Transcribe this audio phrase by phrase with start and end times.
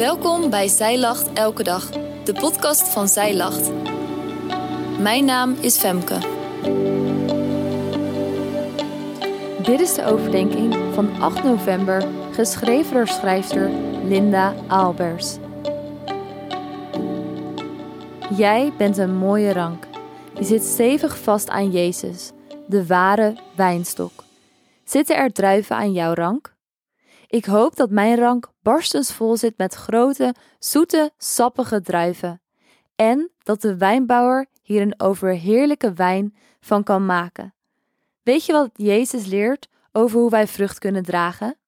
[0.00, 1.90] Welkom bij Zij Lacht Elke Dag,
[2.24, 3.70] de podcast van Zij Lacht.
[4.98, 6.18] Mijn naam is Femke.
[9.62, 13.70] Dit is de overdenking van 8 november, geschreven door schrijfster
[14.04, 15.36] Linda Albers.
[18.36, 19.86] Jij bent een mooie rank.
[20.38, 22.30] Je zit stevig vast aan Jezus,
[22.66, 24.12] de ware wijnstok.
[24.84, 26.58] Zitten er druiven aan jouw rank?
[27.30, 32.42] Ik hoop dat mijn rank barstensvol zit met grote, zoete, sappige druiven.
[32.96, 37.54] En dat de wijnbouwer hier een overheerlijke wijn van kan maken.
[38.22, 41.58] Weet je wat Jezus leert over hoe wij vrucht kunnen dragen?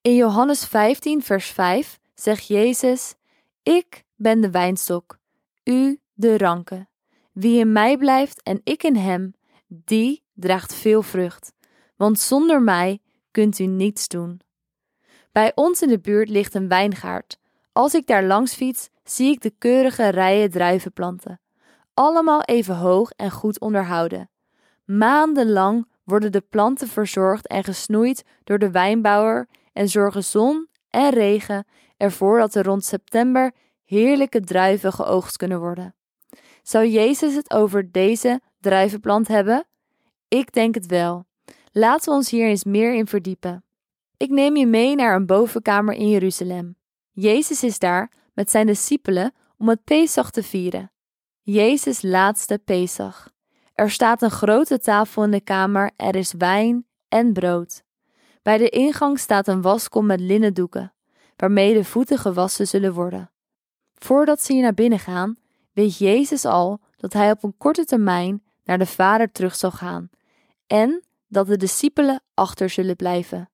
[0.00, 3.14] In Johannes 15, vers 5 zegt Jezus:
[3.62, 5.18] Ik ben de wijnstok,
[5.64, 6.88] u de ranken.
[7.32, 9.34] Wie in mij blijft en ik in hem,
[9.66, 11.52] die draagt veel vrucht.
[11.96, 13.00] Want zonder mij
[13.38, 14.40] kunt u niets doen.
[15.32, 17.38] Bij ons in de buurt ligt een wijngaard.
[17.72, 21.40] Als ik daar langs fiets, zie ik de keurige rijen druivenplanten.
[21.94, 24.30] Allemaal even hoog en goed onderhouden.
[24.84, 31.66] Maandenlang worden de planten verzorgd en gesnoeid door de wijnbouwer en zorgen zon en regen
[31.96, 33.52] ervoor dat er rond september
[33.84, 35.94] heerlijke druiven geoogst kunnen worden.
[36.62, 39.66] Zou Jezus het over deze druivenplant hebben?
[40.28, 41.27] Ik denk het wel.
[41.72, 43.64] Laten we ons hier eens meer in verdiepen.
[44.16, 46.76] Ik neem je mee naar een bovenkamer in Jeruzalem.
[47.10, 50.92] Jezus is daar met zijn discipelen om het Pesach te vieren.
[51.42, 53.30] Jezus' laatste Pesach.
[53.74, 57.82] Er staat een grote tafel in de kamer, er is wijn en brood.
[58.42, 60.92] Bij de ingang staat een waskom met linnen doeken,
[61.36, 63.30] waarmee de voeten gewassen zullen worden.
[63.94, 65.36] Voordat ze hier naar binnen gaan,
[65.72, 70.10] weet Jezus al dat hij op een korte termijn naar de Vader terug zal gaan
[70.66, 73.50] en dat de discipelen achter zullen blijven.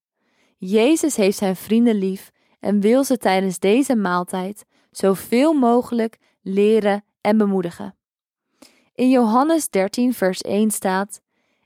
[0.56, 2.30] Jezus heeft zijn vrienden lief
[2.60, 7.96] en wil ze tijdens deze maaltijd zoveel mogelijk leren en bemoedigen.
[8.94, 11.20] In Johannes 13, vers 1 staat: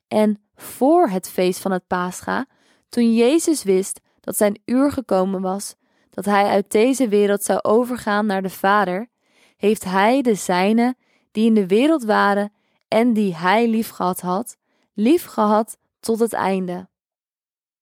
[0.09, 2.47] En voor het feest van het Pascha,
[2.89, 5.75] toen Jezus wist dat zijn uur gekomen was,
[6.11, 9.09] dat hij uit deze wereld zou overgaan naar de Vader,
[9.57, 10.97] heeft hij de zijnen
[11.31, 12.53] die in de wereld waren
[12.89, 14.57] en die hij liefgehad had,
[14.95, 16.89] liefgehad tot het einde.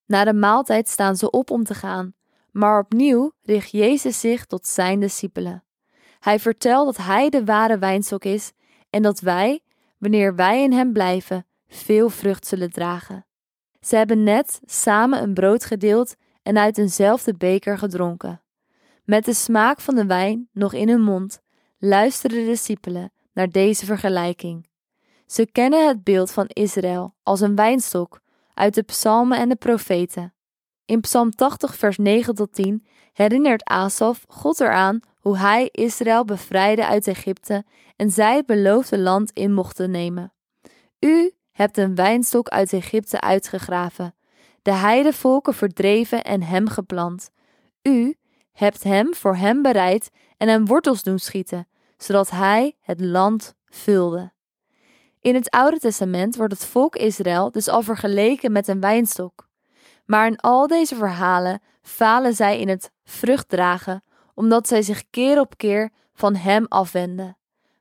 [0.07, 2.15] Na de maaltijd staan ze op om te gaan,
[2.51, 5.65] maar opnieuw richt Jezus zich tot zijn discipelen.
[6.21, 8.53] Hij vertelt dat hij de ware wijnstok is
[8.91, 9.63] en dat wij,
[9.99, 13.27] wanneer wij in hem blijven, veel vrucht zullen dragen.
[13.81, 18.43] Ze hebben net samen een brood gedeeld en uit eenzelfde beker gedronken.
[19.05, 21.41] Met de smaak van de wijn nog in hun mond,
[21.79, 24.67] luisteren de discipelen naar deze vergelijking.
[25.27, 28.21] Ze kennen het beeld van Israël als een wijnstok
[28.55, 30.35] uit de psalmen en de profeten.
[30.85, 36.87] In Psalm 80, vers 9 tot 10 herinnert Asaf God eraan hoe hij Israël bevrijdde
[36.87, 37.65] uit Egypte
[37.97, 40.33] en zij het beloofde land in mochten nemen.
[41.01, 44.15] U hebt een wijnstok uit Egypte uitgegraven,
[44.63, 47.31] de heidevolken verdreven en hem geplant.
[47.83, 48.17] U
[48.53, 54.35] hebt hem voor hem bereid en hem wortels doen schieten, zodat hij het land vulde.
[55.27, 59.49] In het Oude Testament wordt het volk Israël dus al vergeleken met een wijnstok.
[60.05, 64.05] Maar in al deze verhalen falen zij in het vruchtdragen,
[64.35, 67.37] omdat zij zich keer op keer van Hem afwenden.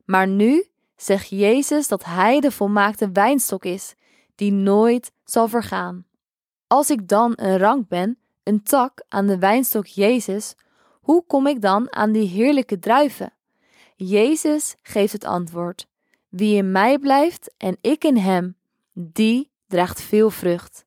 [0.05, 3.95] Maar nu zegt Jezus dat Hij de volmaakte wijnstok is,
[4.35, 6.05] die nooit zal vergaan.
[6.67, 10.55] Als ik dan een rank ben, een tak aan de wijnstok Jezus,
[11.01, 13.33] hoe kom ik dan aan die heerlijke druiven?
[13.95, 15.87] Jezus geeft het antwoord.
[16.35, 18.57] Wie in mij blijft en ik in hem,
[18.93, 20.85] die draagt veel vrucht.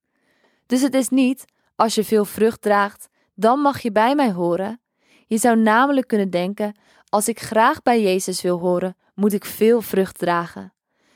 [0.67, 1.45] Dus het is niet,
[1.77, 4.81] als je veel vrucht draagt, dan mag je bij mij horen.
[5.27, 6.75] Je zou namelijk kunnen denken:
[7.09, 10.73] als ik graag bij Jezus wil horen, moet ik veel vrucht dragen.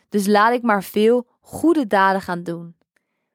[0.09, 2.77] Dus laat ik maar veel goede daden gaan doen.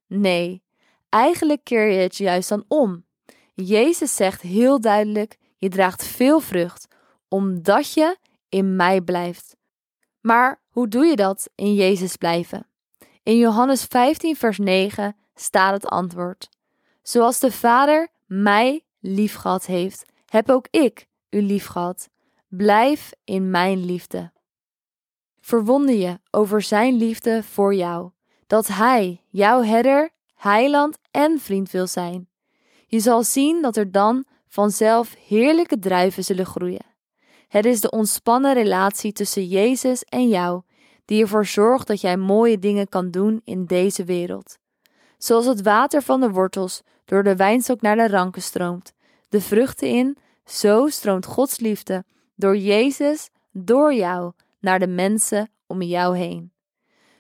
[0.08, 0.64] Nee,
[1.10, 3.06] eigenlijk keer je het juist dan om.
[3.54, 6.88] Jezus zegt heel duidelijk: je draagt veel vrucht,
[7.28, 8.18] omdat je
[8.50, 9.56] in mij blijft.
[10.22, 12.68] Maar hoe doe je dat in Jezus blijven?
[13.24, 16.50] In Johannes 15, vers 9 staat het antwoord:
[17.02, 22.10] Zoals de Vader mij liefgehad heeft, heb ook ik u liefgehad.
[22.48, 24.32] Blijf in mijn liefde.
[25.40, 28.12] Verwonder je over zijn liefde voor jou,
[28.48, 32.30] dat hij, jouw herder, heiland en vriend wil zijn.
[32.88, 36.86] Je zal zien dat er dan vanzelf heerlijke druiven zullen groeien.
[37.48, 40.62] Het is de ontspannen relatie tussen Jezus en jou
[41.08, 44.58] die ervoor zorgt dat jij mooie dingen kan doen in deze wereld.
[45.18, 48.94] Zoals het water van de wortels door de wijnstok naar de ranken stroomt,
[49.30, 52.04] de vruchten in Zo stroomt Gods liefde
[52.36, 56.52] door Jezus, door jou, naar de mensen om jou heen.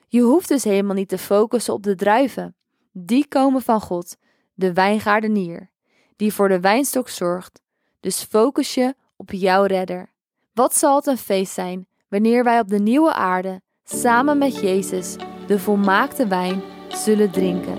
[0.07, 2.55] Je hoeft dus helemaal niet te focussen op de druiven.
[2.91, 4.17] Die komen van God,
[4.53, 5.69] de wijngaardenier,
[6.15, 7.61] die voor de wijnstok zorgt.
[7.99, 10.11] Dus focus je op jouw redder.
[10.53, 13.61] Wat zal het een feest zijn wanneer wij op de nieuwe aarde,
[13.95, 15.15] samen met Jezus,
[15.47, 17.77] de volmaakte wijn zullen drinken,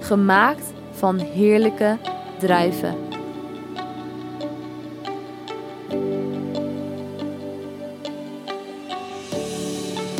[0.00, 1.98] gemaakt van heerlijke
[2.38, 2.96] druiven.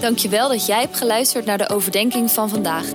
[0.00, 2.86] Dankjewel dat jij hebt geluisterd naar de overdenking van vandaag.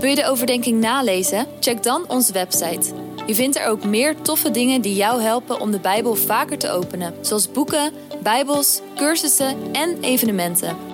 [0.00, 1.46] Wil je de overdenking nalezen?
[1.60, 2.94] Check dan onze website.
[3.26, 6.70] Je vindt er ook meer toffe dingen die jou helpen om de Bijbel vaker te
[6.70, 7.92] openen, zoals boeken,
[8.22, 10.93] Bijbels, cursussen en evenementen.